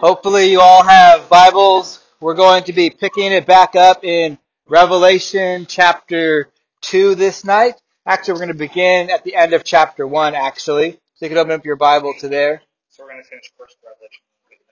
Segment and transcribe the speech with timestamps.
[0.00, 2.02] Hopefully, you all have Bibles.
[2.20, 6.48] We're going to be picking it back up in Revelation chapter
[6.80, 7.74] 2 this night.
[8.06, 10.92] Actually, we're going to begin at the end of chapter 1, actually.
[11.14, 12.62] So you can open up your Bible to there.
[12.88, 13.76] So we're going to finish first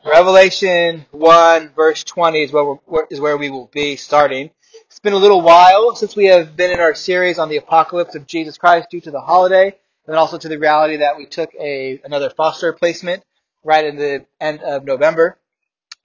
[0.04, 1.05] Revelation.
[1.05, 4.50] Revelation 1, verse 20 is where, we're, is where we will be starting.
[4.86, 8.14] It's been a little while since we have been in our series on the apocalypse
[8.14, 9.75] of Jesus Christ due to the holiday,
[10.06, 13.22] and also to the reality that we took a another foster placement
[13.64, 15.38] right in the end of November.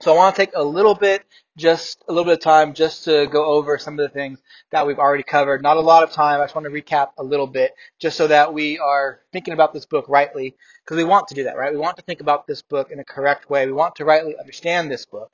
[0.00, 1.24] So I want to take a little bit,
[1.56, 4.40] just a little bit of time just to go over some of the things
[4.72, 5.62] that we've already covered.
[5.62, 6.40] Not a lot of time.
[6.40, 9.72] I just want to recap a little bit just so that we are thinking about
[9.72, 11.72] this book rightly because we want to do that, right?
[11.72, 13.66] We want to think about this book in a correct way.
[13.66, 15.32] We want to rightly understand this book.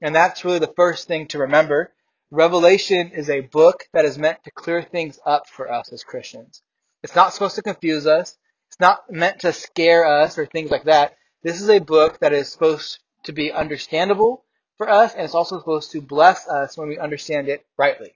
[0.00, 1.92] And that's really the first thing to remember.
[2.30, 6.62] Revelation is a book that is meant to clear things up for us as Christians.
[7.02, 8.36] It's not supposed to confuse us.
[8.68, 11.14] It's not meant to scare us or things like that.
[11.42, 14.44] This is a book that is supposed to be understandable
[14.76, 18.14] for us, and it's also supposed to bless us when we understand it rightly.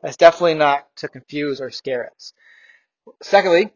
[0.00, 2.32] That's definitely not to confuse or scare us.
[3.22, 3.70] Secondly,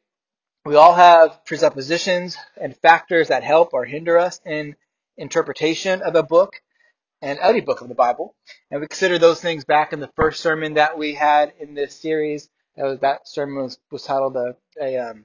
[0.65, 4.77] we all have presuppositions and factors that help or hinder us in
[5.17, 6.61] interpretation of a book
[7.23, 8.35] and any book of the Bible.
[8.71, 12.01] And we considered those things back in the first sermon that we had in this
[12.01, 12.49] series.
[12.77, 15.25] That was that sermon was, was titled a, a um,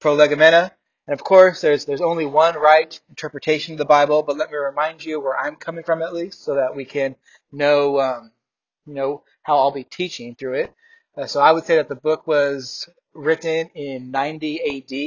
[0.00, 0.72] prolegomena.
[1.06, 4.22] And of course, there's there's only one right interpretation of the Bible.
[4.22, 7.16] But let me remind you where I'm coming from at least, so that we can
[7.52, 8.30] know um,
[8.86, 10.74] know how I'll be teaching through it.
[11.16, 14.60] Uh, so I would say that the book was written in 90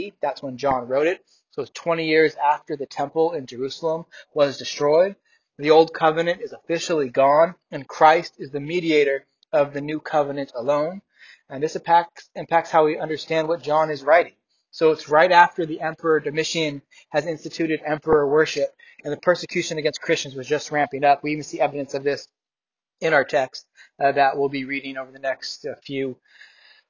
[0.09, 0.14] AD.
[0.22, 1.26] That's when John wrote it.
[1.52, 5.16] So it's 20 years after the temple in Jerusalem was destroyed.
[5.58, 10.52] The old covenant is officially gone, and Christ is the mediator of the new covenant
[10.56, 11.02] alone.
[11.50, 14.36] And this impacts, impacts how we understand what John is writing.
[14.78, 18.70] So it's right after the Emperor Domitian has instituted emperor worship,
[19.03, 21.23] and the persecution against Christians was just ramping up.
[21.23, 22.28] We even see evidence of this
[23.02, 23.66] in our text
[24.00, 26.20] uh, that we'll be reading over the next uh, few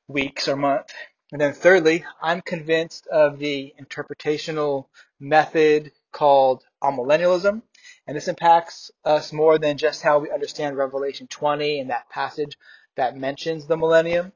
[0.10, 0.92] weeks or month.
[1.32, 4.88] And then thirdly, I'm convinced of the interpretational
[5.18, 7.62] method called amillennialism.
[8.06, 12.58] And this impacts us more than just how we understand Revelation 20 and that passage
[12.98, 14.34] that mentions the millennium.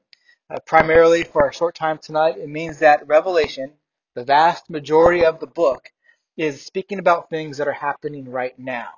[0.52, 3.72] Uh, primarily for our short time tonight, it means that Revelation,
[4.14, 5.90] the vast majority of the book,
[6.36, 8.90] is speaking about things that are happening right now.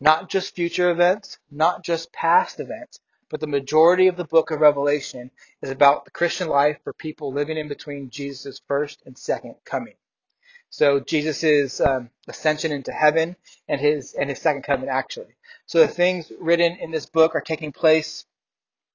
[0.00, 4.60] Not just future events, not just past events, but the majority of the book of
[4.60, 5.30] Revelation
[5.60, 9.96] is about the Christian life for people living in between Jesus' first and second coming.
[10.70, 13.36] So Jesus' um, ascension into heaven
[13.68, 15.36] and his and his second coming actually.
[15.66, 18.24] So the things written in this book are taking place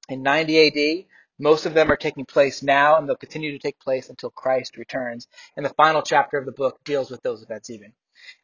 [0.09, 1.05] in 90 AD.
[1.39, 4.77] Most of them are taking place now, and they'll continue to take place until Christ
[4.77, 5.27] returns.
[5.55, 7.93] And the final chapter of the book deals with those events even.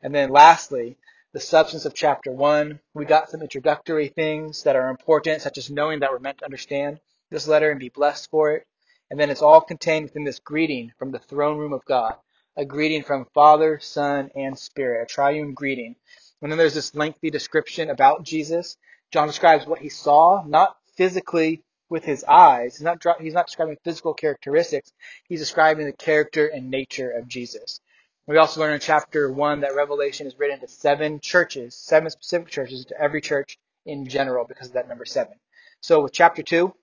[0.02, 0.98] And then lastly,
[1.34, 2.80] the substance of chapter one.
[2.94, 6.46] We got some introductory things that are important, such as knowing that we're meant to
[6.46, 7.00] understand
[7.32, 8.68] this letter and be blessed for it.
[9.10, 12.16] And then it's all contained within this greeting from the throne room of God.
[12.56, 15.96] A greeting from Father, Son, and Spirit, a triune greeting.
[16.44, 18.78] And then there's this lengthy description about Jesus.
[19.12, 22.76] John describes what he saw, not physically with his eyes.
[22.76, 24.92] He's not, he's not describing physical characteristics.
[25.30, 27.82] He's describing the character and nature of Jesus.
[28.26, 32.48] We also learn in chapter 1 that Revelation is written to seven churches, seven specific
[32.48, 35.36] churches, to every church in general because of that number seven.
[35.82, 36.74] So with chapter 2,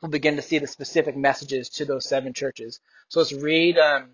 [0.00, 2.78] we'll begin to see the specific messages to those seven churches.
[3.08, 4.10] So let's read um,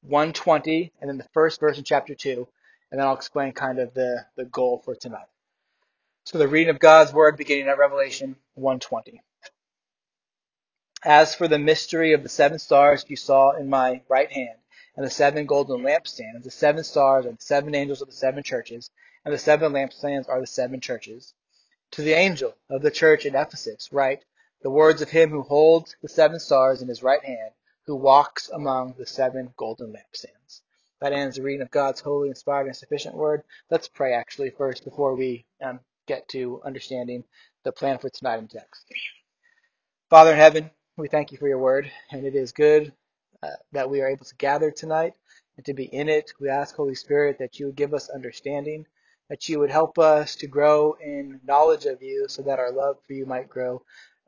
[0.00, 2.48] 120 and then the first verse in chapter 2,
[2.90, 5.28] and then I'll explain kind of the, the goal for tonight.
[6.24, 9.20] So the reading of God's word beginning at Revelation 120.
[11.06, 14.58] As for the mystery of the seven stars you saw in my right hand,
[14.96, 16.44] and the seven golden lampstands.
[16.44, 18.90] The seven stars are the seven angels of the seven churches,
[19.22, 21.34] and the seven lampstands are the seven churches.
[21.90, 24.24] To the angel of the church in Ephesus write
[24.62, 27.52] the words of him who holds the seven stars in his right hand,
[27.84, 30.62] who walks among the seven golden lampstands.
[31.00, 33.42] That ends the reading of God's holy, inspired, and sufficient word.
[33.68, 37.24] Let's pray actually first before we um, get to understanding
[37.62, 38.90] the plan for tonight in text.
[40.08, 42.92] Father in heaven, we thank you for your word, and it is good
[43.42, 45.14] uh, that we are able to gather tonight
[45.56, 46.32] and to be in it.
[46.40, 48.86] We ask, Holy Spirit, that you would give us understanding,
[49.28, 52.96] that you would help us to grow in knowledge of you so that our love
[53.06, 53.82] for you might grow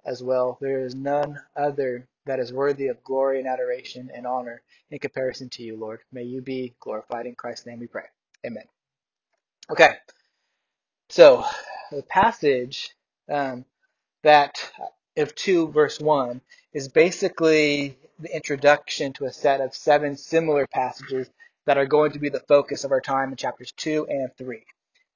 [0.04, 0.58] as well.
[0.60, 5.48] There is none other that is worthy of glory and adoration and honor in comparison
[5.50, 6.00] to you, Lord.
[6.12, 7.26] May you be glorified.
[7.26, 8.06] In Christ's name we pray.
[8.44, 8.64] Amen.
[9.70, 9.94] Okay.
[11.10, 11.44] So,
[11.92, 12.90] the passage
[13.30, 13.64] um,
[14.24, 14.72] that
[15.16, 16.40] of 2 verse 1
[16.72, 21.28] is basically the introduction to a set of seven similar passages
[21.66, 24.62] that are going to be the focus of our time in chapters 2 and 3.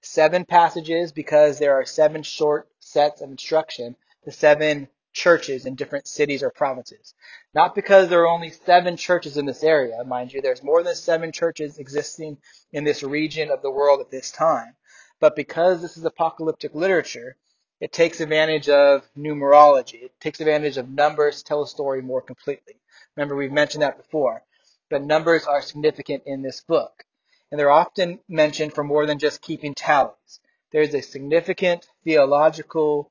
[0.03, 6.07] seven passages because there are seven short sets of instruction to seven churches in different
[6.07, 7.15] cities or provinces.
[7.55, 10.95] Not because there are only seven churches in this area, mind you, there's more than
[10.95, 12.39] seven churches existing
[12.73, 14.77] in this region of the world at this time,
[15.21, 17.37] but because this is apocalyptic literature,
[17.81, 20.05] it takes advantage of numerology.
[20.05, 22.75] It takes advantage of numbers to tell a story more completely.
[23.17, 24.43] Remember, we've mentioned that before,
[24.89, 27.05] but numbers are significant in this book
[27.51, 30.41] and they're often mentioned for more than just keeping tallies.
[30.73, 33.11] There's a significant theological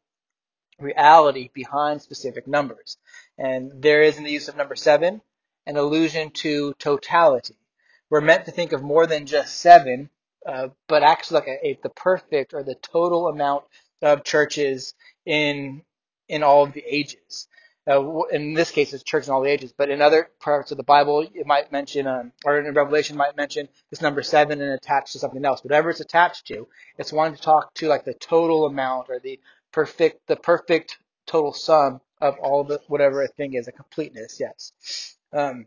[0.80, 2.98] reality behind specific numbers.
[3.38, 5.22] And there is in the use of number seven
[5.65, 7.57] an allusion to totality.
[8.10, 10.10] We're meant to think of more than just seven,
[10.45, 13.65] uh, but actually like a, a, the perfect or the total amount
[14.01, 14.94] of churches
[15.25, 15.81] in
[16.28, 17.48] in all of the ages.
[17.90, 20.78] Uh, in this case, it's church in all the ages, but in other parts of
[20.78, 24.74] the Bible, it might mention, um, or in Revelation, might mention this number seven and
[24.74, 25.63] attached to something else.
[25.63, 26.68] Whatever it's attached to,
[27.00, 29.40] it's wanting to talk to like the total amount or the
[29.72, 34.40] perfect, the perfect total sum of all the whatever a thing is, a completeness.
[34.40, 35.16] Yes.
[35.34, 35.66] Um,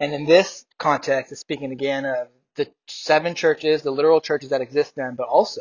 [0.00, 4.62] and in this context, it's speaking again of the seven churches, the literal churches that
[4.62, 5.60] exist then, but also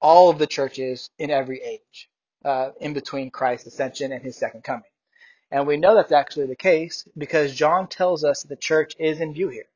[0.00, 2.08] all of the churches in every age
[2.44, 4.90] uh, in between Christ's ascension and his second coming.
[5.50, 9.32] And we know that's actually the case because John tells us the church is in
[9.32, 9.66] view here.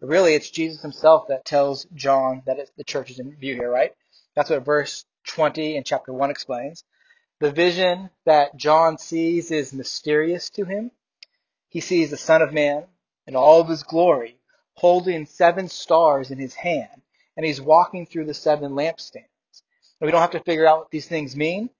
[0.00, 3.92] Really, it's Jesus himself that tells John that the church is in view here, right?
[4.34, 6.82] That's what verse 20 in chapter 1 explains.
[7.38, 10.90] The vision that John sees is mysterious to him.
[11.68, 12.84] He sees the Son of Man
[13.26, 14.38] in all of his glory,
[14.74, 17.02] holding seven stars in his hand,
[17.36, 19.26] and he's walking through the seven lampstands.
[20.02, 21.70] We don't have to figure out what these things mean.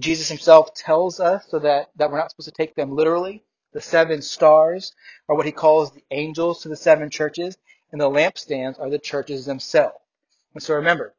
[0.00, 3.44] Jesus himself tells us so that, that we're not supposed to take them literally.
[3.72, 4.94] The seven stars
[5.28, 7.56] are what he calls the angels to the seven churches,
[7.92, 9.94] and the lampstands are the churches themselves.
[10.54, 11.14] And so remember,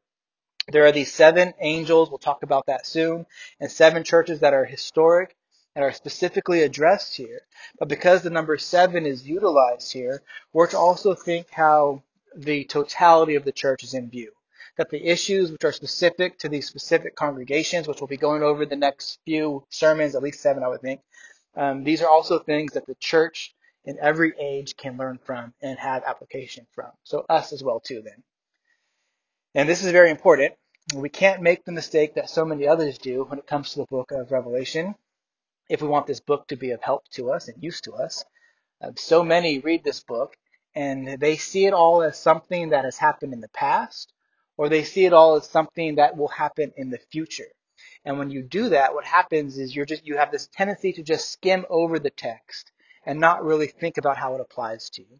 [0.68, 3.24] there are these seven angels, we'll talk about that soon,
[3.58, 5.34] and seven churches that are historic
[5.74, 7.40] and are specifically addressed here.
[7.78, 10.22] But because the number seven is utilized here,
[10.52, 12.02] we're to also think how
[12.36, 14.32] the totality of the church is in view
[14.80, 18.64] that the issues which are specific to these specific congregations, which we'll be going over
[18.64, 21.02] the next few sermons, at least seven, I would think,
[21.54, 23.54] um, these are also things that the church
[23.84, 26.86] in every age can learn from and have application from.
[27.04, 28.22] So us as well too then.
[29.54, 30.54] And this is very important.
[30.94, 33.86] We can't make the mistake that so many others do when it comes to the
[33.90, 34.94] book of Revelation.
[35.68, 38.24] If we want this book to be of help to us and use to us,
[38.80, 40.38] uh, so many read this book
[40.74, 44.14] and they see it all as something that has happened in the past
[44.60, 47.48] or they see it all as something that will happen in the future.
[48.04, 51.02] And when you do that, what happens is you're just, you have this tendency to
[51.02, 52.70] just skim over the text
[53.06, 55.18] and not really think about how it applies to you.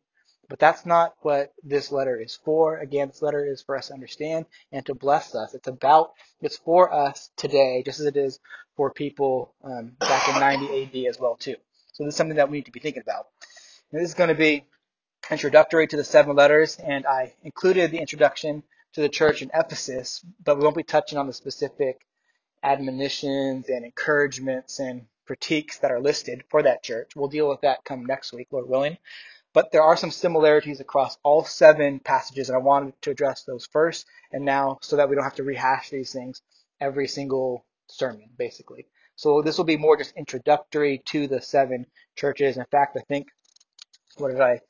[0.50, 2.76] But that's not what this letter is for.
[2.80, 5.54] Again, this letter is for us to understand and to bless us.
[5.54, 6.12] It's about,
[6.42, 8.40] it's for us today, just as it is
[8.76, 11.56] for people um, back in 90 AD as well too.
[11.94, 13.28] So this is something that we need to be thinking about.
[13.90, 14.66] This is going to be
[15.30, 18.64] introductory to the seven letters, and I included the introduction
[18.94, 22.00] to the church in Ephesus, but we won't be touching on the specific
[22.62, 27.14] admonitions and encouragements and critiques that are listed for that church.
[27.14, 28.98] We'll deal with that come next week, Lord willing.
[29.52, 33.66] But there are some similarities across all seven passages, and I wanted to address those
[33.66, 36.42] first and now so that we don't have to rehash these things
[36.80, 38.86] every single sermon, basically.
[39.16, 41.86] So this will be more just introductory to the seven
[42.16, 42.56] churches.
[42.56, 43.28] In fact, I think,
[44.18, 44.60] what did I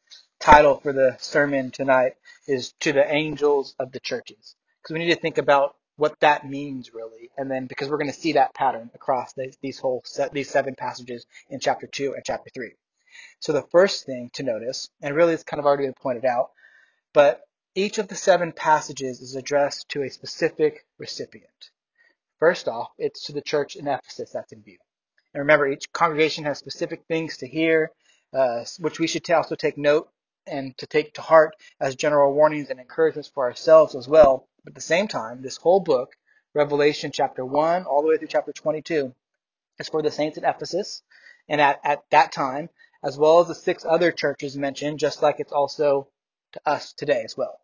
[0.40, 2.14] title for the sermon tonight
[2.48, 4.56] is to the angels of the churches.
[4.82, 7.30] Because we need to think about what that means really.
[7.36, 10.48] And then because we're going to see that pattern across these, these whole set, these
[10.48, 12.72] seven passages in chapter two and chapter three.
[13.40, 16.50] So the first thing to notice, and really it's kind of already been pointed out,
[17.12, 17.42] but
[17.74, 21.70] each of the seven passages is addressed to a specific recipient.
[22.38, 24.78] First off, it's to the church in Ephesus that's in view.
[25.34, 27.90] And remember, each congregation has specific things to hear,
[28.32, 30.08] uh, which we should also take note
[30.46, 34.48] and to take to heart as general warnings and encouragements for ourselves as well.
[34.64, 36.16] But at the same time, this whole book,
[36.54, 39.14] Revelation chapter 1 all the way through chapter 22,
[39.78, 41.02] is for the saints at Ephesus
[41.48, 42.68] and at, at that time,
[43.02, 46.08] as well as the six other churches mentioned, just like it's also
[46.52, 47.60] to us today as well.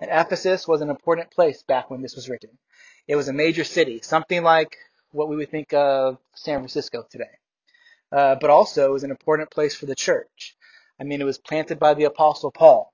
[0.00, 2.58] And Ephesus was an important place back when this was written.
[3.06, 4.76] It was a major city, something like
[5.12, 7.38] what we would think of San Francisco today.
[8.10, 10.56] Uh, but also was an important place for the church.
[11.00, 12.92] I mean, it was planted by the apostle Paul.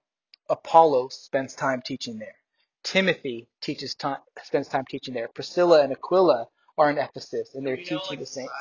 [0.48, 2.34] Apollos spends time teaching there.
[2.82, 5.28] Timothy teaches time, spends time teaching there.
[5.28, 8.52] Priscilla and Aquila are in Ephesus and they're teaching know, like, the saints.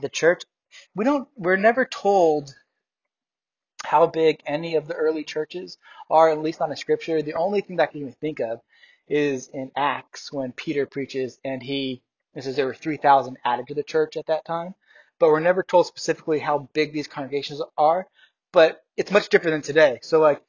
[0.00, 0.42] The church,
[0.94, 2.54] we don't, we're never told
[3.84, 5.78] how big any of the early churches
[6.10, 7.22] are, at least not in scripture.
[7.22, 8.60] The only thing that I can even think of
[9.08, 12.02] is in Acts when Peter preaches and he,
[12.34, 14.74] it says there were 3,000 added to the church at that time.
[15.22, 18.08] But we're never told specifically how big these congregations are.
[18.52, 20.00] But it's much different than today.
[20.02, 20.42] So like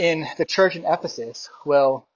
[0.00, 2.08] in the church in Ephesus, well,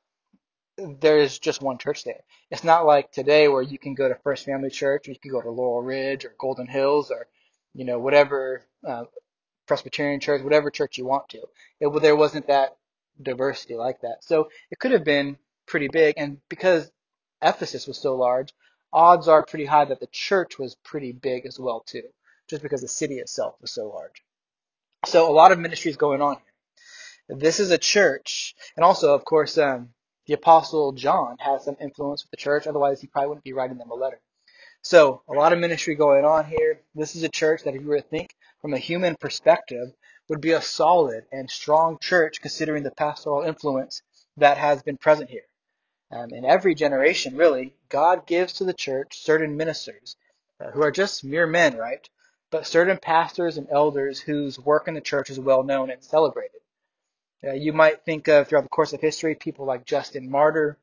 [0.77, 2.25] there's just one church there.
[2.51, 5.31] It's not like today where you can go to First Family Church or you can
[5.31, 7.29] go to Laurel Ridge or Golden Hills or,
[7.75, 9.05] you know, whatever uh,
[9.69, 11.43] Presbyterian church, whatever church you want to.
[11.79, 12.77] It, there wasn't that
[13.23, 14.17] diversity like that.
[14.23, 16.15] So it could have been pretty big.
[16.17, 16.91] And because
[17.41, 18.53] Ephesus was so large,
[18.95, 22.05] odds are pretty high that the church was pretty big as well too,
[22.49, 24.23] just because the city itself was so large.
[25.07, 27.37] So a lot of ministries going on here.
[27.39, 29.91] This is a church, and also, of course, um,
[30.27, 32.67] the apostle John has some influence with the church.
[32.67, 34.21] Otherwise, he probably wouldn't be writing them a letter.
[34.83, 36.81] So a lot of ministry going on here.
[36.95, 39.93] This is a church that if you were to think from a human perspective
[40.29, 44.03] would be a solid and strong church considering the pastoral influence
[44.37, 45.47] that has been present here.
[46.11, 50.17] Um, in every generation, really, God gives to the church certain ministers
[50.61, 52.09] uh, who are just mere men, right?
[52.51, 56.61] But certain pastors and elders whose work in the church is well known and celebrated.
[57.45, 60.79] Uh, you might think of throughout the course of history people like Justin Martyr,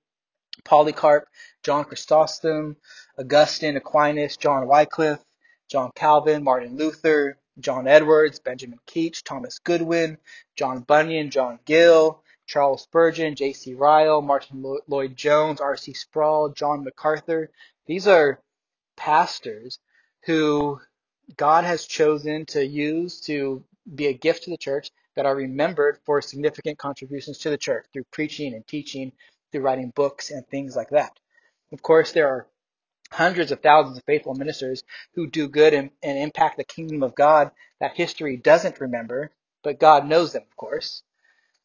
[0.63, 1.28] Polycarp,
[1.63, 2.75] John Chrysostom,
[3.18, 5.24] Augustine, Aquinas, John Wycliffe,
[5.70, 10.18] John Calvin, Martin Luther, John Edwards, Benjamin Keach, Thomas Goodwin,
[10.56, 12.21] John Bunyan, John Gill,
[12.51, 13.75] Charles Spurgeon, J.C.
[13.75, 15.93] Ryle, Martyn Lloyd Jones, R.C.
[15.93, 17.50] Sproul, John MacArthur.
[17.86, 18.41] These are
[18.98, 19.79] pastors
[20.25, 20.81] who
[21.38, 23.63] God has chosen to use to
[23.96, 27.86] be a gift to the church that are remembered for significant contributions to the church
[27.93, 29.13] through preaching and teaching,
[29.53, 31.17] through writing books and things like that.
[31.72, 32.48] Of course, there are
[33.13, 37.15] hundreds of thousands of faithful ministers who do good and, and impact the kingdom of
[37.15, 39.31] God that history doesn't remember,
[39.63, 41.01] but God knows them, of course.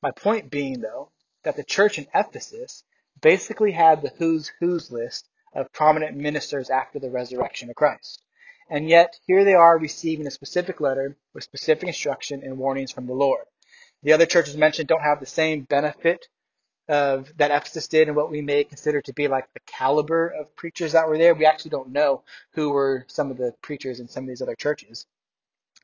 [0.06, 1.10] My point being, though,
[1.42, 2.84] that the church in Ephesus
[3.20, 8.22] basically had the who's who's list of prominent ministers after the resurrection of Christ.
[8.70, 13.08] And yet, here they are receiving a specific letter with specific instruction and warnings from
[13.08, 13.46] the Lord.
[14.04, 16.28] The other churches mentioned don't have the same benefit
[16.88, 20.54] of that Ephesus did and what we may consider to be like the caliber of
[20.54, 21.34] preachers that were there.
[21.34, 22.22] We actually don't know
[22.52, 25.04] who were some of the preachers in some of these other churches.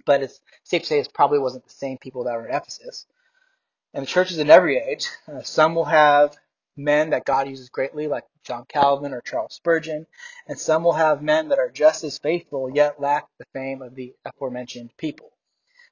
[0.06, 3.04] But it's safe to say it probably wasn't the same people that were in Ephesus.
[3.94, 6.36] And the churches in every age, uh, some will have
[6.76, 10.06] men that God uses greatly, like John Calvin or Charles Spurgeon,
[10.46, 13.94] and some will have men that are just as faithful yet lack the fame of
[13.94, 15.30] the aforementioned people.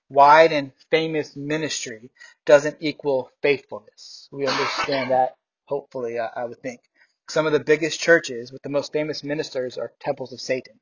[0.09, 2.11] Wide and famous ministry
[2.47, 4.28] doesn't equal faithfulness.
[4.33, 6.80] We understand that, hopefully, I, I would think.
[7.28, 10.80] Some of the biggest churches with the most famous ministers are temples of Satan.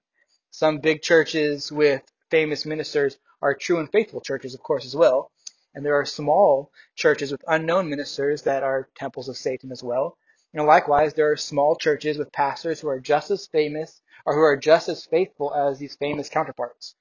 [0.50, 5.30] Some big churches with famous ministers are true and faithful churches, of course, as well.
[5.78, 10.18] And there are small churches with unknown ministers that are temples of Satan as well.
[10.52, 14.40] And likewise, there are small churches with pastors who are just as famous or who
[14.40, 16.96] are just as faithful as these famous counterparts.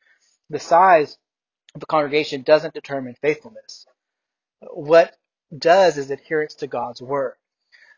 [0.51, 1.17] The size
[1.73, 3.87] of the congregation doesn't determine faithfulness.
[4.61, 5.15] What
[5.57, 7.33] does is adherence to God's word.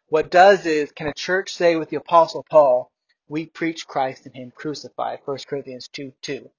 [0.07, 2.89] What does is, can a church say with the apostle Paul,
[3.27, 6.49] we preach Christ and him crucified, 1 Corinthians 2, 2.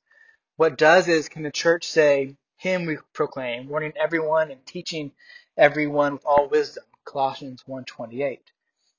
[0.56, 5.12] What does is, can the church say, him we proclaim, warning everyone and teaching
[5.56, 8.38] everyone with all wisdom, Colossians 1.28.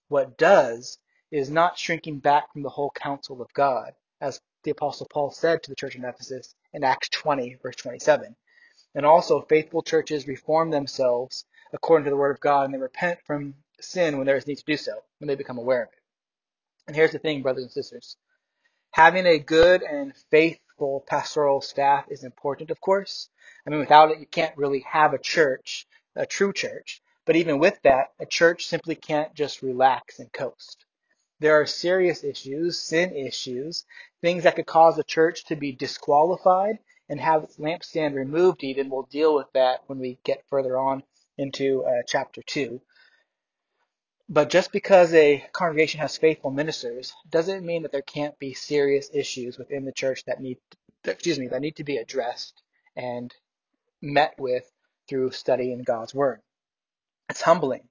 [0.08, 0.98] What does
[1.30, 5.62] is not shrinking back from the whole counsel of God, as the apostle Paul said
[5.62, 8.36] to the church in Ephesus in Acts 20, verse 27.
[8.96, 13.20] And also, faithful churches reform themselves according to the word of God, and they repent
[13.28, 16.00] from sin when there is need to do so, when they become aware of it.
[16.88, 18.18] And here's the thing, brothers and sisters.
[18.90, 20.16] Having a good and
[21.08, 23.30] pastoral staff is important, of course.
[23.66, 27.02] I mean, without it, you can't really have a church, a true church.
[27.26, 30.86] But even with that, a church simply can't just relax and coast.
[31.40, 33.86] There are serious issues, sin issues,
[34.22, 38.90] things that could cause a church to be disqualified and have its lampstand removed even.
[38.90, 41.04] We'll deal with that when we get further on
[41.38, 42.82] into uh, chapter 2.
[44.34, 49.10] But just because a congregation has faithful ministers doesn't mean that there can't be serious
[49.14, 50.58] issues within the church that need,
[51.04, 52.64] excuse me, that need to be addressed
[52.96, 53.36] and
[54.02, 54.72] met with
[55.10, 56.40] through study in God's Word.
[57.30, 57.90] It's humbling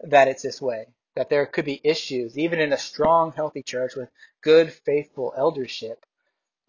[0.00, 3.94] that it's this way, that there could be issues, even in a strong, healthy church
[3.94, 4.10] with
[4.42, 6.04] good, faithful eldership,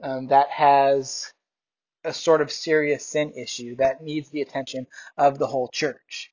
[0.03, 1.33] um, that has
[2.03, 4.85] a sort of serious sin issue that needs the attention
[5.17, 6.31] of the whole church.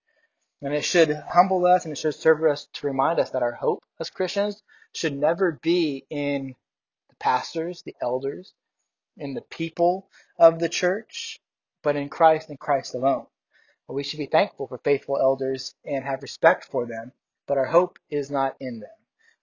[0.62, 3.52] And it should humble us and it should serve us to remind us that our
[3.52, 6.54] hope as Christians should never be in
[7.08, 8.54] the pastors, the elders,
[9.16, 10.08] in the people
[10.38, 11.40] of the church,
[11.82, 13.26] but in Christ and Christ alone.
[13.88, 17.12] We should be thankful for faithful elders and have respect for them,
[17.46, 18.90] but our hope is not in them.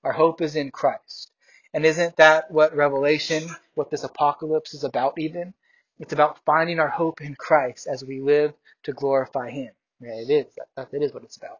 [0.03, 1.31] Our hope is in Christ.
[1.73, 5.53] And isn't that what Revelation, what this apocalypse is about even?
[5.99, 8.53] It's about finding our hope in Christ as we live
[8.83, 9.71] to glorify Him.
[10.03, 10.47] Yeah, it is.
[10.75, 11.59] That, that is what it's about.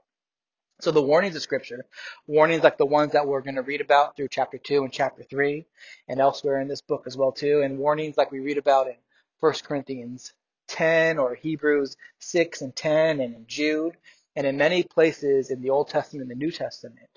[0.81, 1.85] So the warnings of Scripture,
[2.27, 5.23] warnings like the ones that we're going to read about through chapter 2 and chapter
[5.23, 5.65] 3
[6.09, 8.95] and elsewhere in this book as well too, and warnings like we read about in
[9.39, 10.33] 1 Corinthians
[10.67, 13.97] 10 or Hebrews 6 and 10 and in Jude
[14.35, 17.09] and in many places in the Old Testament and the New Testament.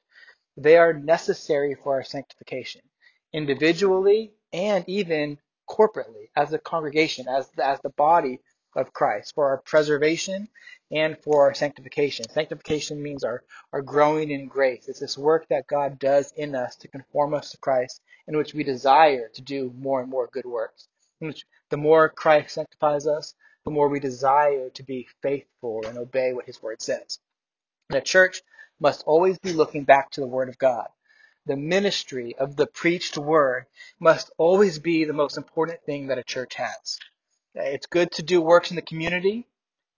[0.57, 2.83] They are necessary for our sanctification,
[3.33, 8.41] individually and even corporately as a congregation, as as the body
[8.77, 10.49] of Christ, for our preservation
[10.91, 12.29] and for our sanctification.
[12.31, 13.43] Sanctification means our,
[13.73, 14.89] our growing in grace.
[14.89, 18.55] It's this work that God does in us to conform us to Christ, in which
[18.55, 20.87] we desire to do more and more good works.
[21.21, 25.99] In which the more Christ sanctifies us, the more we desire to be faithful and
[25.99, 27.19] obey what his word says.
[27.89, 28.43] The church
[28.79, 30.87] must always be looking back to the word of God.
[31.47, 33.67] The ministry of the preached word
[33.99, 36.99] must always be the most important thing that a church has.
[37.57, 39.47] It's good to do works in the community.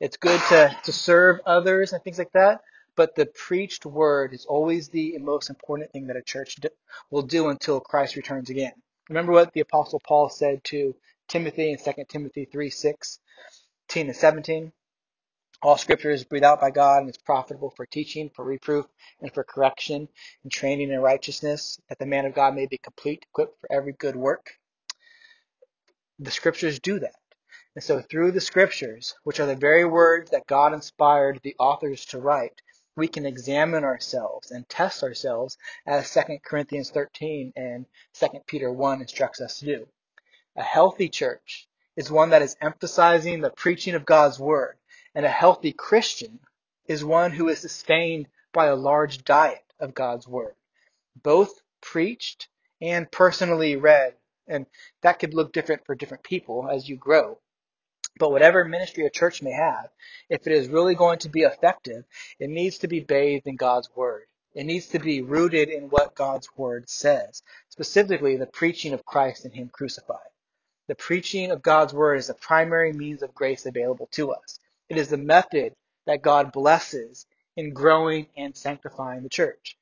[0.01, 2.61] It's good to, to serve others and things like that.
[2.95, 6.69] But the preached word is always the most important thing that a church do,
[7.11, 8.73] will do until Christ returns again.
[9.09, 10.95] Remember what the apostle Paul said to
[11.29, 13.19] Timothy in 2 Timothy 3, 16
[14.07, 14.73] and 17?
[15.61, 18.87] All scripture is breathed out by God and is profitable for teaching, for reproof,
[19.21, 20.09] and for correction,
[20.45, 23.93] and training in righteousness, that the man of God may be complete, equipped for every
[23.93, 24.53] good work.
[26.21, 27.15] The scriptures do that.
[27.79, 32.05] And so through the scriptures, which are the very words that God inspired the authors
[32.07, 32.61] to write,
[32.97, 35.57] we can examine ourselves and test ourselves
[35.87, 39.89] as 2 Corinthians 13 and 2 Peter 1 instructs us to do.
[40.57, 44.77] A healthy church is one that is emphasizing the preaching of God's word,
[45.15, 46.41] and a healthy Christian
[46.89, 50.57] is one who is sustained by a large diet of God's word,
[51.23, 52.49] both preached
[52.81, 54.17] and personally read.
[54.49, 54.67] And
[55.03, 57.39] that could look different for different people as you grow.
[58.19, 59.91] But whatever ministry a church may have,
[60.29, 62.05] if it is really going to be effective,
[62.41, 64.25] it needs to be bathed in God's Word.
[64.55, 69.45] It needs to be rooted in what God's Word says, specifically the preaching of Christ
[69.45, 70.31] and Him crucified.
[70.89, 74.59] The preaching of God's Word is the primary means of grace available to us.
[74.89, 75.75] It is the method
[76.07, 77.27] that God blesses
[77.57, 79.77] in growing and sanctifying the church.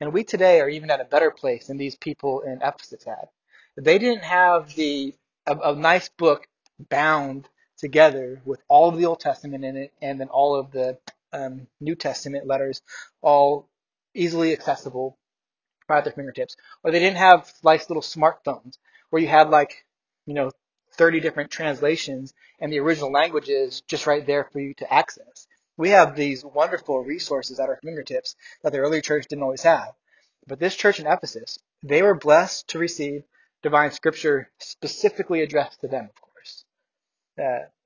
[0.00, 3.28] And we today are even at a better place than these people in Ephesus had.
[3.76, 5.14] They didn't have the
[5.46, 6.46] a, a nice book
[6.88, 7.48] bound
[7.82, 10.96] together with all of the Old Testament in it and then all of the
[11.32, 12.80] um, New Testament letters
[13.20, 13.68] all
[14.14, 15.18] easily accessible
[15.88, 16.56] right at their fingertips.
[16.82, 18.78] Or they didn't have nice little smartphones
[19.10, 19.84] where you had like,
[20.26, 20.52] you know,
[20.94, 25.46] 30 different translations and the original languages just right there for you to access.
[25.76, 29.92] We have these wonderful resources at our fingertips that the early church didn't always have.
[30.46, 33.24] But this church in Ephesus, they were blessed to receive
[33.62, 36.31] divine scripture specifically addressed to them, of course.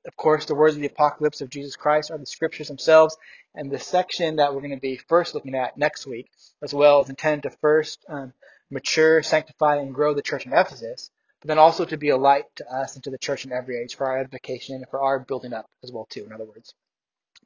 [0.06, 3.16] Of course, the words of the apocalypse of Jesus Christ are the scriptures themselves,
[3.54, 6.30] and the section that we're going to be first looking at next week,
[6.62, 8.32] as well, is intended to first um,
[8.70, 12.44] mature, sanctify, and grow the church in Ephesus, but then also to be a light
[12.56, 15.18] to us and to the church in every age for our edification and for our
[15.18, 16.24] building up as well too.
[16.24, 16.74] In other words,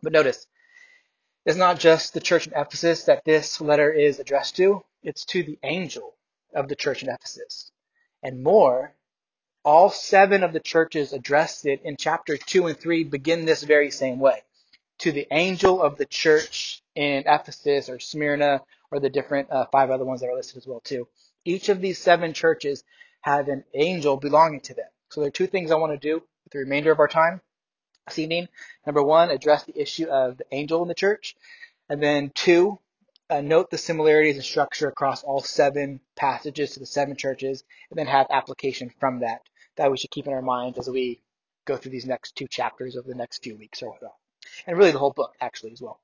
[0.02, 0.46] but notice
[1.46, 5.42] it's not just the church in Ephesus that this letter is addressed to; it's to
[5.42, 6.14] the angel
[6.54, 7.72] of the church in Ephesus,
[8.22, 8.94] and more
[9.64, 13.90] all seven of the churches addressed it in chapter 2 and 3 begin this very
[13.90, 14.42] same way.
[15.00, 19.90] To the angel of the church in Ephesus or Smyrna or the different uh, five
[19.90, 21.08] other ones that are listed as well too.
[21.44, 22.84] Each of these seven churches
[23.22, 24.88] have an angel belonging to them.
[25.10, 27.40] So there are two things I want to do with the remainder of our time
[28.06, 28.48] this evening.
[28.86, 31.36] Number one, address the issue of the angel in the church.
[31.88, 32.78] And then two,
[33.28, 37.98] uh, note the similarities in structure across all seven passages to the seven churches, and
[37.98, 39.42] then have application from that
[39.76, 41.20] that we should keep in our minds as we
[41.64, 44.14] go through these next two chapters over the next few weeks or whatnot.
[44.66, 46.00] And really the whole book, actually, as well.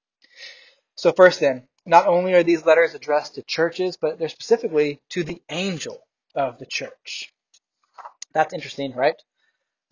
[0.94, 5.24] So first then, not only are these letters addressed to churches, but they're specifically to
[5.24, 5.98] the angel
[6.34, 7.32] of the church.
[8.32, 9.16] That's interesting, right?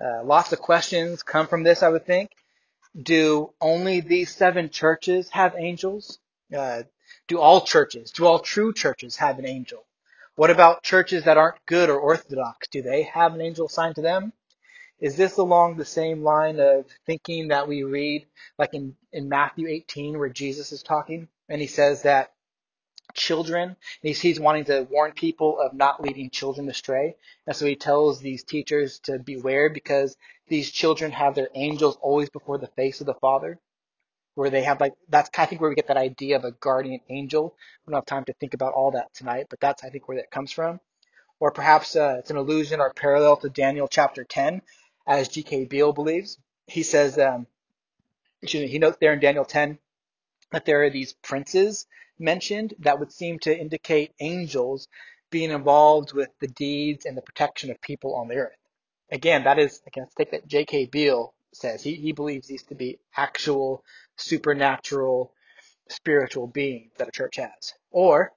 [0.00, 2.30] Uh, lots of questions come from this, I would think.
[3.00, 6.18] Do only these seven churches have angels?
[6.56, 6.82] Uh,
[7.26, 9.84] do all churches, do all true churches have an angel?
[10.37, 12.66] What about churches that aren't good or orthodox?
[12.68, 14.33] Do they have an angel assigned to them?
[14.99, 18.27] Is this along the same line of thinking that we read
[18.59, 22.33] like in, in Matthew 18 where Jesus is talking and he says that
[23.14, 27.16] children, he's, he's wanting to warn people of not leading children astray.
[27.47, 30.16] And so he tells these teachers to beware because
[30.49, 33.59] these children have their angels always before the face of the Father,
[34.35, 37.01] where they have like that's I think where we get that idea of a guardian
[37.09, 37.55] angel.
[37.87, 40.18] We don't have time to think about all that tonight, but that's I think where
[40.18, 40.81] that comes from.
[41.40, 44.62] Or perhaps uh, it's an allusion or parallel to Daniel chapter 10,
[45.07, 45.66] as G.K.
[45.66, 46.38] Beale believes.
[46.66, 47.47] He says, um,
[48.42, 49.79] me, he notes there in Daniel 10
[50.53, 51.87] that there are these princes
[52.18, 54.88] mentioned that would seem to indicate angels
[55.31, 58.57] being involved with the deeds and the protection of people on the earth.
[59.11, 60.87] Again, that is, again, let's take that J.K.
[60.87, 61.82] Beale says.
[61.82, 63.84] He, he believes these to be actual
[64.16, 65.32] supernatural
[65.90, 67.74] spiritual beings that a church has.
[67.90, 68.32] Or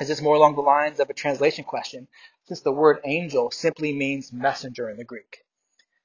[0.00, 2.08] is this more along the lines of a translation question,
[2.46, 5.38] since the word angel simply means messenger in the Greek?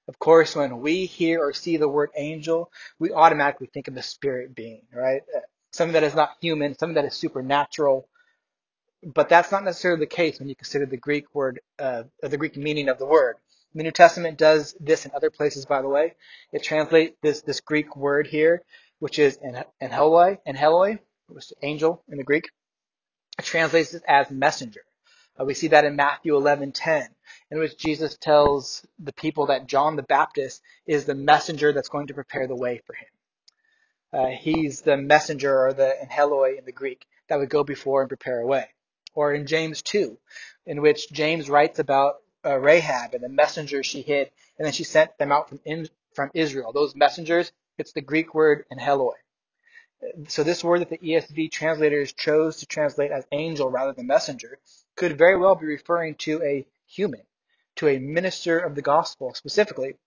[0.07, 4.03] Of course, when we hear or see the word angel, we automatically think of a
[4.03, 5.23] spirit being, right?
[5.35, 5.41] Uh,
[5.71, 8.07] Something that is not human, something that is supernatural.
[9.03, 12.57] But that's not necessarily the case when you consider the Greek word, uh, the Greek
[12.57, 13.37] meaning of the word.
[13.75, 16.15] The New Testament does this in other places, by the way.
[16.51, 18.63] It translates this, this Greek word here,
[18.97, 19.37] which is
[19.81, 22.49] anheloi, anheloi, which is angel in the Greek.
[23.37, 24.81] It translates it as messenger.
[25.39, 27.09] Uh, we see that in Matthew 11:10,
[27.51, 32.07] in which Jesus tells the people that John the Baptist is the messenger that's going
[32.07, 33.07] to prepare the way for him.
[34.11, 38.09] Uh, he's the messenger or the anheloi in the Greek that would go before and
[38.09, 38.69] prepare a way.
[39.13, 40.17] Or in James 2,
[40.65, 44.83] in which James writes about uh, Rahab and the messengers she hid, and then she
[44.83, 46.71] sent them out from in, from Israel.
[46.73, 49.15] Those messengers, it's the Greek word anheloi.
[50.27, 54.59] So this word that the ESV translators chose to translate as angel rather than messenger
[54.95, 57.23] could very well be referring to a human,
[57.75, 59.97] to a minister of the gospel, specifically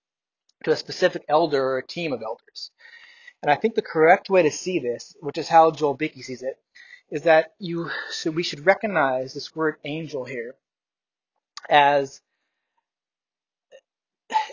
[0.64, 2.70] to a specific elder or a team of elders.
[3.42, 6.42] And I think the correct way to see this, which is how Joel Beeke sees
[6.42, 6.58] it,
[7.10, 10.54] is that you so we should recognize this word angel here
[11.68, 12.20] as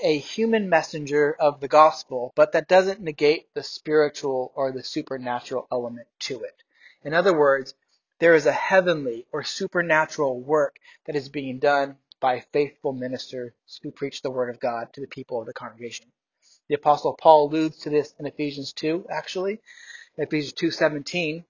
[0.03, 5.67] a human messenger of the gospel, but that doesn't negate the spiritual or the supernatural
[5.71, 6.63] element to it.
[7.03, 7.73] In other words,
[8.19, 13.91] there is a heavenly or supernatural work that is being done by faithful ministers who
[13.91, 16.07] preach the word of God to the people of the congregation.
[16.67, 19.61] The apostle Paul alludes to this in Ephesians 2, actually.
[20.17, 21.45] Ephesians 2:17,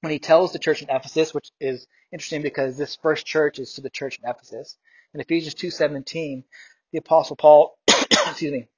[0.00, 3.74] when he tells the church in Ephesus, which is interesting because this first church is
[3.74, 4.76] to the church in Ephesus.
[5.14, 6.44] In Ephesians 2:17,
[6.92, 8.68] the apostle Paul, excuse me,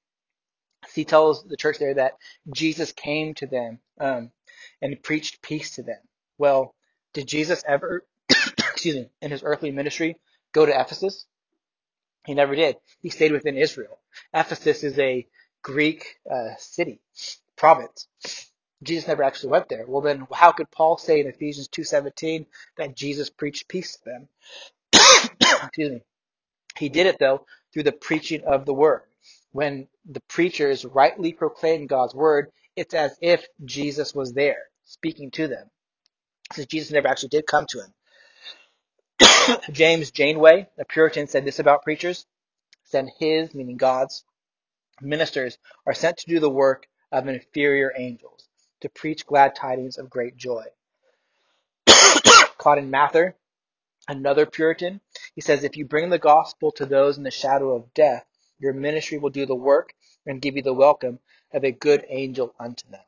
[0.94, 2.16] he tells the church there that
[2.52, 4.30] Jesus came to them um,
[4.80, 6.00] and preached peace to them.
[6.38, 6.74] Well,
[7.12, 10.16] did Jesus ever, excuse me, in his earthly ministry
[10.52, 11.26] go to Ephesus?
[12.26, 12.76] He never did.
[13.00, 13.98] He stayed within Israel.
[14.34, 15.26] Ephesus is a
[15.62, 17.00] Greek uh, city,
[17.56, 18.06] province.
[18.82, 19.84] Jesus never actually went there.
[19.86, 24.28] Well, then how could Paul say in Ephesians 2:17 that Jesus preached peace to them?
[25.40, 26.02] Excuse me.
[26.76, 29.02] He did it though through the preaching of the word.
[29.52, 35.48] When the preachers rightly proclaim God's word, it's as if Jesus was there speaking to
[35.48, 35.68] them.
[36.52, 37.94] Since Jesus never actually did come to him.
[39.72, 42.26] James Janeway, a Puritan, said this about preachers.
[42.84, 44.24] Said his, meaning God's,
[45.00, 48.47] ministers are sent to do the work of inferior angels,
[48.80, 50.64] to preach glad tidings of great joy.
[52.58, 53.36] Cotton Mather,
[54.08, 55.00] another Puritan,
[55.34, 58.24] he says, if you bring the gospel to those in the shadow of death,
[58.58, 59.94] your ministry will do the work
[60.26, 61.20] and give you the welcome
[61.52, 63.00] of a good angel unto them.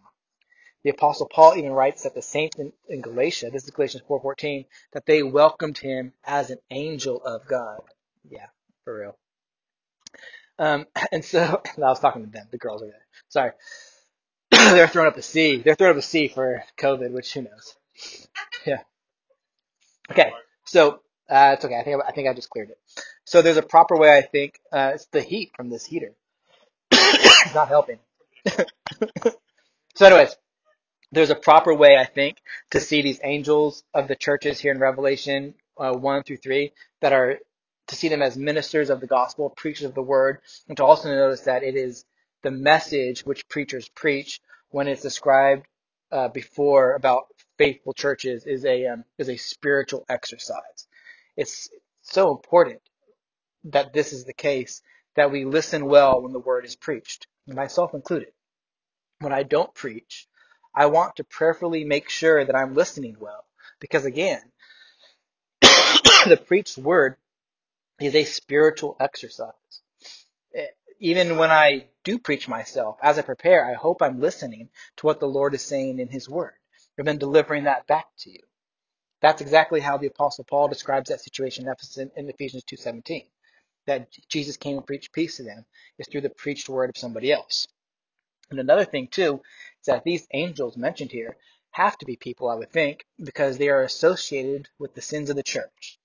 [0.82, 4.66] The apostle Paul even writes that the saints in, in Galatia, this is Galatians 4.14,
[4.92, 7.80] that they welcomed him as an angel of God.
[8.30, 8.46] Yeah,
[8.84, 9.16] for real.
[10.58, 13.06] Um, and so, I was talking to them, the girls over there.
[13.28, 13.52] Sorry.
[14.74, 15.58] They're throwing up a C.
[15.58, 17.76] They're throwing up a C for COVID, which who knows.
[18.66, 18.80] Yeah.
[20.10, 20.32] Okay.
[20.64, 21.78] So, uh, it's okay.
[21.78, 22.78] I think, I think I just cleared it.
[23.24, 26.12] So there's a proper way, I think, uh, it's the heat from this heater.
[26.90, 27.98] it's not helping.
[29.94, 30.34] so anyways,
[31.12, 32.38] there's a proper way, I think,
[32.70, 37.12] to see these angels of the churches here in Revelation uh, 1 through 3 that
[37.12, 37.38] are
[37.88, 41.08] to see them as ministers of the gospel, preachers of the word, and to also
[41.08, 42.04] notice that it is
[42.42, 45.66] the message which preachers preach when it's described
[46.12, 47.24] uh, before about
[47.58, 50.88] faithful churches is a um, is a spiritual exercise.
[51.36, 51.68] It's
[52.02, 52.80] so important
[53.64, 54.82] that this is the case
[55.16, 58.32] that we listen well when the word is preached, myself included
[59.20, 60.26] when I don't preach,
[60.74, 63.44] I want to prayerfully make sure that I'm listening well.
[63.80, 64.40] Because again,
[65.62, 67.16] the preached word
[68.00, 69.52] is a spiritual exercise.
[71.00, 75.18] Even when I do preach myself, as I prepare, I hope I'm listening to what
[75.18, 76.54] the Lord is saying in His Word,
[76.98, 78.40] and then delivering that back to you.
[79.22, 83.26] That's exactly how the Apostle Paul describes that situation in Ephesians 2.17.
[83.86, 85.64] that Jesus came and preached peace to them
[85.98, 87.66] is through the preached word of somebody else.
[88.50, 89.42] And another thing too
[89.80, 91.36] is that these angels mentioned here
[91.72, 95.36] have to be people, I would think, because they are associated with the sins of
[95.36, 95.98] the church.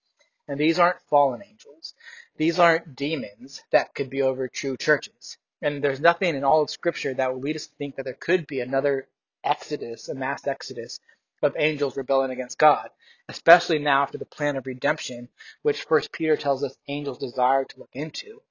[0.47, 1.93] And these aren't fallen angels.
[2.37, 5.37] These aren't demons that could be over true churches.
[5.61, 8.13] And there's nothing in all of Scripture that would lead us to think that there
[8.13, 9.07] could be another
[9.43, 10.99] exodus, a mass exodus
[11.41, 12.89] of angels rebelling against God,
[13.29, 15.29] especially now after the plan of redemption,
[15.61, 18.41] which First Peter tells us angels desire to look into,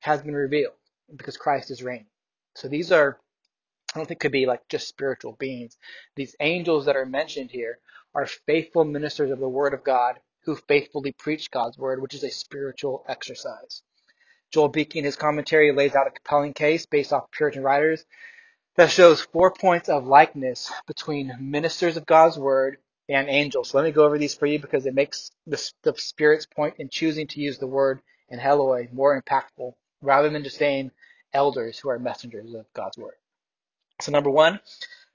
[0.00, 0.74] has been revealed
[1.16, 2.06] because Christ is reigning.
[2.54, 3.18] So these are
[3.94, 5.76] I don't think could be like just spiritual beings.
[6.16, 7.78] These angels that are mentioned here
[8.14, 12.24] are faithful ministers of the Word of God who faithfully preach God's Word, which is
[12.24, 13.82] a spiritual exercise.
[14.52, 18.04] Joel Beeke in his commentary lays out a compelling case based off Puritan writers
[18.76, 22.78] that shows four points of likeness between ministers of God's Word
[23.08, 23.70] and angels.
[23.70, 26.74] So let me go over these for you because it makes the, the Spirit's point
[26.78, 30.90] in choosing to use the word in Heloi more impactful rather than just saying
[31.32, 33.14] elders who are messengers of God's Word.
[34.00, 34.60] So number one,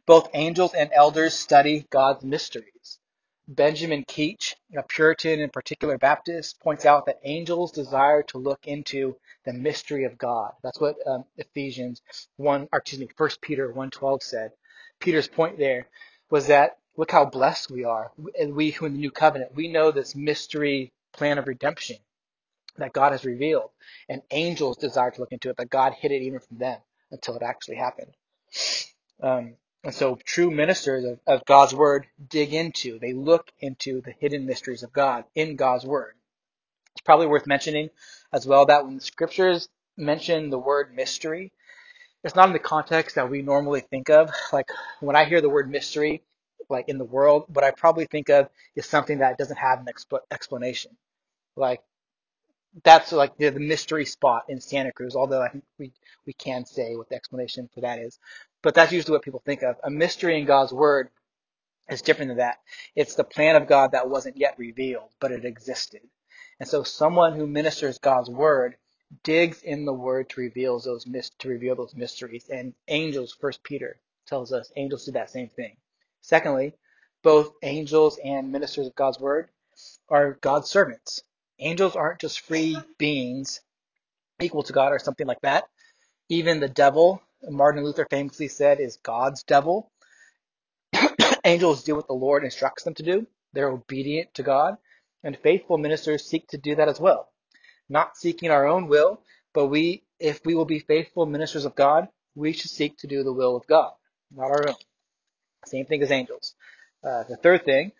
[0.06, 3.00] both angels and elders study God's mysteries.
[3.48, 9.16] Benjamin Keach, a Puritan and particular Baptist, points out that angels desire to look into
[9.46, 10.52] the mystery of God.
[10.64, 12.02] That's what um, Ephesians
[12.36, 14.52] 1, or excuse me, 1 Peter 1.12 said.
[15.00, 15.88] Peter's point there
[16.30, 18.12] was that look how blessed we are.
[18.40, 21.98] And we who in the new covenant, we know this mystery plan of redemption
[22.78, 23.70] that God has revealed.
[24.10, 26.80] And angels desire to look into it, but God hid it even from them
[27.12, 28.12] until it actually happened.
[29.22, 34.14] Um, and so true ministers of, of God's word dig into, they look into the
[34.20, 36.14] hidden mysteries of God in God's word.
[36.94, 37.90] It's probably worth mentioning
[38.34, 41.52] as well that when the scriptures mention the word mystery,
[42.24, 44.32] it's not in the context that we normally think of.
[44.52, 46.24] Like when I hear the word mystery,
[46.70, 49.86] like in the world, what I probably think of is something that doesn't have an
[49.86, 50.98] expl- explanation.
[51.56, 51.82] Like
[52.84, 55.94] that's like the, the mystery spot in Santa Cruz, although I think we,
[56.26, 58.20] we can say what the explanation for that is.
[58.62, 59.78] But that's usually what people think of.
[59.84, 61.10] A mystery in God's word
[61.90, 62.60] is different than that.
[62.96, 66.02] It's the plan of God that wasn't yet revealed, but it existed.
[66.60, 68.76] And so someone who ministers God's word
[69.24, 71.06] digs in the word to reveal those
[71.40, 72.50] to reveal those mysteries.
[72.50, 75.78] And angels, first Peter tells us, angels do that same thing.
[76.22, 76.74] Secondly,
[77.24, 79.50] both angels and ministers of God's word
[80.10, 81.22] are God's servants.
[81.60, 83.62] Angels aren't just free beings
[84.42, 85.66] equal to God or something like that.
[86.30, 89.92] Even the devil, Martin Luther famously said, is God's devil.
[91.46, 93.28] Angels do what the Lord instructs them to do.
[93.54, 94.78] They're obedient to God.
[95.24, 97.30] And faithful ministers seek to do that as well.
[97.90, 99.22] Not seeking our own will,
[99.54, 103.24] but we, if we will be faithful ministers of God, we should seek to do
[103.24, 103.94] the will of God,
[104.36, 104.76] not our own.
[105.66, 106.56] Same thing as angels.
[107.04, 107.92] Uh, the third thing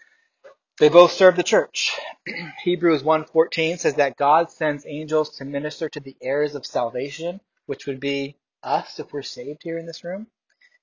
[0.80, 1.98] they both serve the church.
[2.64, 7.88] Hebrews 1:14 says that God sends angels to minister to the heirs of salvation, which
[7.88, 10.28] would be us if we're saved here in this room.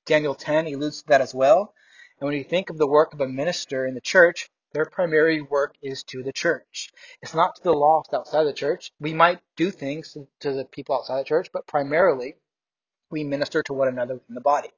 [0.07, 1.73] Daniel 10 alludes to that as well.
[2.19, 5.41] And when you think of the work of a minister in the church, their primary
[5.41, 6.91] work is to the church.
[7.23, 8.93] It's not to the lost outside the church.
[8.99, 12.35] We might do things to the people outside the church, but primarily
[13.11, 14.71] we minister to one another in the body.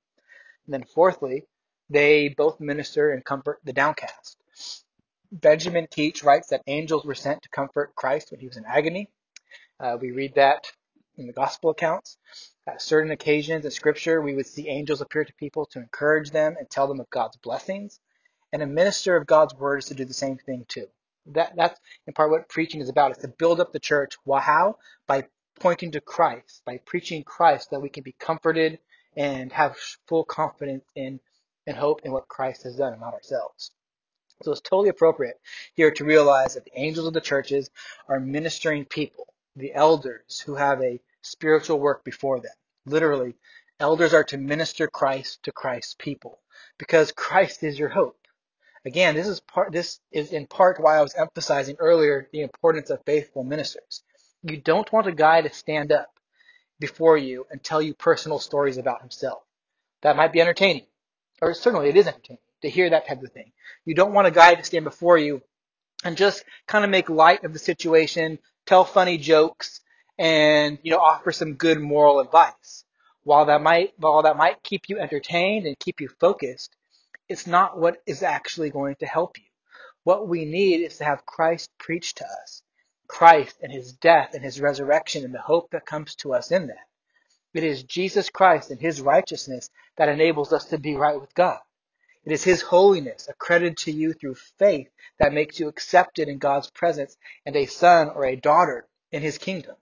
[0.67, 1.45] And then fourthly,
[1.89, 4.37] they both minister and comfort the downcast.
[5.33, 9.11] Benjamin Keach writes that angels were sent to comfort Christ when he was in agony.
[9.81, 10.67] Uh, we read that
[11.17, 12.19] in the gospel accounts.
[12.67, 16.57] At certain occasions in scripture, we would see angels appear to people to encourage them
[16.59, 18.01] and tell them of God's blessings.
[18.53, 20.87] And a minister of God's word is to do the same thing too.
[21.27, 24.17] That, that's in part what preaching is about, is to build up the church.
[24.25, 24.79] Well, how?
[25.07, 25.27] By
[25.59, 28.79] pointing to Christ, by preaching Christ that we can be comforted
[29.17, 31.21] and have full confidence in
[31.67, 33.73] and hope in what Christ has done and not ourselves.
[34.43, 35.41] So it's totally appropriate
[35.75, 37.71] here to realize that the angels of the churches
[38.09, 42.53] are ministering people, the elders who have a spiritual work before them.
[42.85, 43.35] Literally,
[43.81, 46.39] elders are to minister Christ to Christ's people
[46.79, 48.19] because Christ is your hope.
[48.85, 52.91] Again, this is part this is in part why I was emphasizing earlier the importance
[52.91, 54.03] of faithful ministers.
[54.43, 56.11] You don't want a guy to stand up
[56.79, 59.43] before you and tell you personal stories about himself.
[60.03, 60.87] That might be entertaining,
[61.41, 63.53] or certainly it is entertaining to hear that type of thing.
[63.85, 65.43] You don't want a guy to stand before you
[66.05, 69.81] and just kind of make light of the situation, tell funny jokes,
[70.19, 72.85] and you know offer some good moral advice.
[73.25, 76.75] While that might while that might keep you entertained and keep you focused,
[77.29, 79.45] it's not what is actually going to help you.
[80.05, 82.63] What we need is to have Christ preach to us.
[83.09, 86.69] Christ and his death and his resurrection and the hope that comes to us in
[86.69, 86.87] that.
[87.55, 91.59] It is Jesus Christ and his righteousness that enables us to be right with God.
[92.27, 96.69] It is his holiness accredited to you through faith that makes you accepted in God's
[96.69, 99.77] presence and a son or a daughter in his kingdom.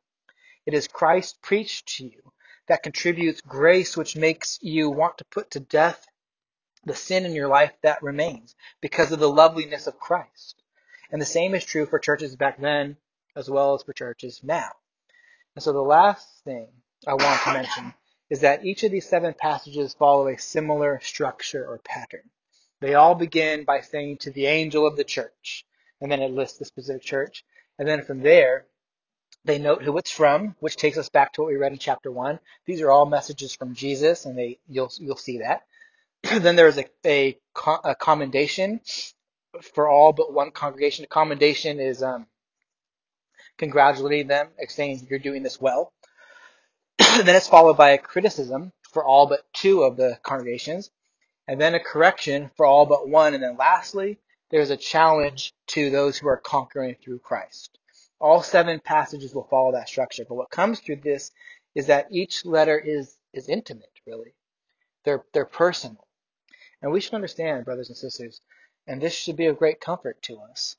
[0.66, 2.32] It is Christ preached to you
[2.66, 6.06] that contributes grace which makes you want to put to death
[6.84, 10.62] the sin in your life that remains because of the loveliness of Christ.
[11.10, 12.98] And the same is true for churches back then
[13.34, 14.70] as well as for churches now.
[15.54, 16.68] And so the last thing
[17.06, 17.94] I want to mention
[18.34, 22.28] is that each of these seven passages follow a similar structure or pattern.
[22.80, 25.64] They all begin by saying to the angel of the church,
[26.00, 27.44] and then it lists the specific church.
[27.78, 28.66] And then from there,
[29.44, 32.10] they note who it's from, which takes us back to what we read in chapter
[32.10, 32.40] one.
[32.66, 35.62] These are all messages from Jesus, and they you'll you'll see that.
[36.42, 37.38] then there's a, a,
[37.84, 38.80] a commendation
[39.74, 41.04] for all but one congregation.
[41.04, 42.26] A commendation is um,
[43.58, 45.92] congratulating them, saying you're doing this well.
[46.98, 50.90] then it's followed by a criticism for all but two of the congregations,
[51.48, 54.18] and then a correction for all but one, and then lastly,
[54.50, 57.78] there's a challenge to those who are conquering through Christ.
[58.20, 61.32] All seven passages will follow that structure, but what comes through this
[61.74, 64.34] is that each letter is is intimate, really.
[65.04, 66.06] They're they're personal.
[66.80, 68.40] And we should understand, brothers and sisters,
[68.86, 70.76] and this should be of great comfort to us,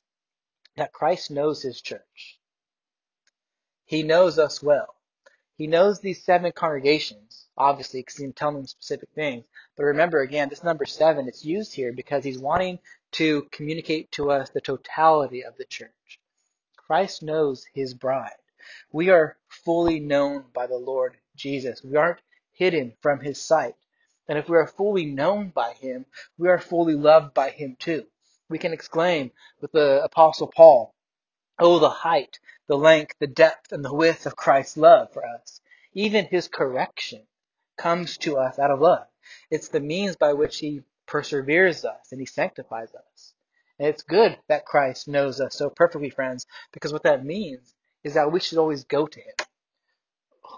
[0.78, 2.40] that Christ knows his church.
[3.86, 4.95] He knows us well.
[5.58, 9.46] He knows these seven congregations, obviously, because he's telling them specific things.
[9.78, 12.80] But remember, again, this number seven, it's used here because he's wanting
[13.14, 16.20] to communicate to us the totality of the church.
[16.76, 18.36] Christ knows his bride.
[18.92, 21.84] We are fully known by the Lord Jesus.
[21.84, 23.76] We aren't hidden from his sight.
[24.28, 26.06] And if we are fully known by him,
[26.38, 28.08] we are fully loved by him too.
[28.50, 30.95] We can exclaim with the apostle Paul,
[31.58, 35.62] Oh, the height, the length, the depth, and the width of Christ's love for us.
[35.94, 37.26] Even his correction
[37.78, 39.08] comes to us out of love.
[39.50, 43.34] It's the means by which he perseveres us and he sanctifies us.
[43.80, 48.16] And it's good that Christ knows us so perfectly, friends, because what that means is
[48.16, 49.36] that we should always go to him.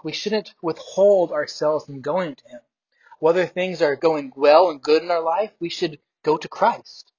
[0.02, 2.60] We shouldn't withhold ourselves from going to him.
[3.20, 7.12] Whether things are going well and good in our life, we should go to Christ.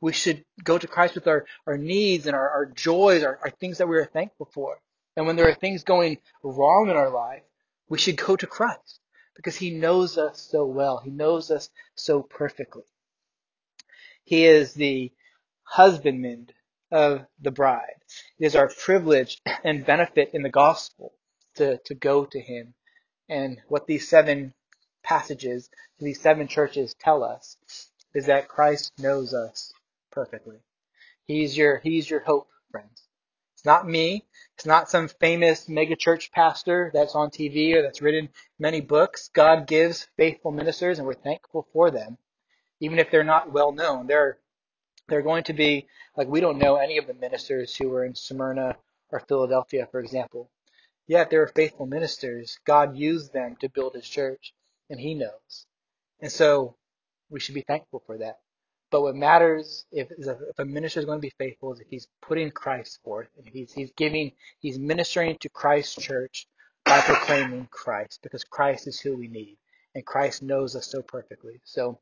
[0.00, 3.50] We should go to Christ with our, our needs and our, our joys, our, our
[3.50, 4.78] things that we are thankful for.
[5.16, 7.42] And when there are things going wrong in our life,
[7.88, 9.00] we should go to Christ
[9.34, 10.98] because he knows us so well.
[10.98, 12.84] He knows us so perfectly.
[14.24, 15.12] He is the
[15.62, 16.48] husbandman
[16.90, 18.02] of the bride.
[18.38, 21.12] It is our privilege and benefit in the gospel
[21.56, 22.74] to, to go to him.
[23.28, 24.52] And what these seven
[25.02, 27.56] passages these seven churches tell us
[28.14, 29.72] is that Christ knows us
[30.16, 30.56] perfectly.
[31.26, 33.02] He's your, he's your hope, friends.
[33.54, 34.24] It's not me.
[34.56, 39.28] It's not some famous megachurch pastor that's on TV or that's written many books.
[39.34, 42.16] God gives faithful ministers and we're thankful for them.
[42.80, 44.38] Even if they're not well known, they're,
[45.08, 48.14] they're going to be, like we don't know any of the ministers who were in
[48.14, 48.76] Smyrna
[49.10, 50.50] or Philadelphia, for example.
[51.06, 52.58] Yet they were faithful ministers.
[52.64, 54.54] God used them to build his church
[54.88, 55.66] and he knows.
[56.20, 56.76] And so
[57.28, 58.38] we should be thankful for that.
[58.96, 62.08] But what matters if, if a minister is going to be faithful is if he's
[62.22, 66.46] putting Christ forth and he's, he's giving, he's ministering to Christ's church
[66.86, 69.58] by proclaiming Christ because Christ is who we need
[69.94, 71.60] and Christ knows us so perfectly.
[71.62, 71.98] So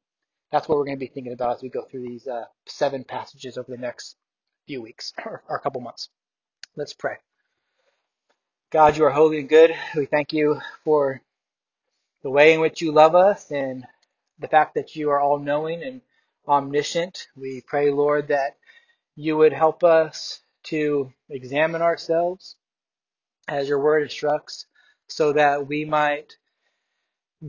[0.53, 3.03] that's what we're going to be thinking about as we go through these uh, seven
[3.03, 4.15] passages over the next
[4.69, 6.11] few weeks or, or a couple months.
[6.77, 7.17] Let's pray.
[8.71, 9.75] God, you are holy and good.
[9.97, 11.21] We thank you for
[12.23, 13.85] the way in which you love us and
[14.39, 16.01] the fact that you are all knowing and
[16.47, 17.29] omniscient.
[17.37, 18.57] We pray, Lord, that
[19.17, 22.57] you would help us to examine ourselves
[23.49, 24.67] as your word instructs
[25.09, 26.37] so that we might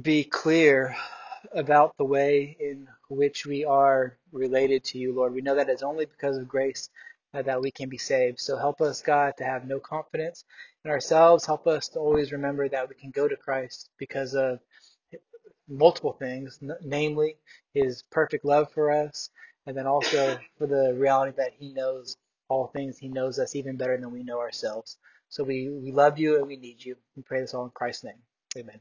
[0.02, 0.96] be clear
[1.54, 5.34] about the way in which we are related to you, Lord.
[5.34, 6.90] We know that it's only because of grace
[7.34, 8.40] that we can be saved.
[8.40, 10.44] So help us, God, to have no confidence
[10.84, 11.46] in ourselves.
[11.46, 14.60] Help us to always remember that we can go to Christ because of
[15.70, 17.38] multiple things, n- namely
[17.74, 19.30] his perfect love for us,
[19.68, 22.18] and then also for the reality that he knows
[22.50, 22.98] all things.
[23.00, 24.98] He knows us even better than we know ourselves.
[25.30, 26.96] So we, we love you and we need you.
[27.18, 28.22] We pray this all in Christ's name.
[28.58, 28.80] Amen.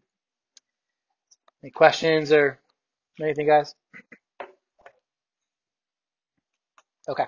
[1.63, 2.61] Any questions or
[3.21, 3.75] anything, guys?
[7.09, 7.27] Okay.